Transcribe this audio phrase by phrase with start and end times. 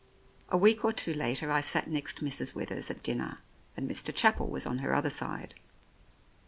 [0.49, 2.55] A week or two later, I sat next Mrs.
[2.55, 3.37] Withers at dinner,
[3.77, 4.11] and Mr.
[4.11, 5.53] Chapel was on her other side.